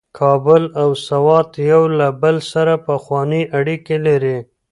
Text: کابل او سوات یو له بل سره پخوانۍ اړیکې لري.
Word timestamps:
کابل 0.19 0.63
او 0.81 0.89
سوات 1.07 1.49
یو 1.71 1.83
له 1.97 2.07
بل 2.21 2.35
سره 2.51 2.73
پخوانۍ 2.87 3.43
اړیکې 3.59 3.97
لري. 4.07 4.37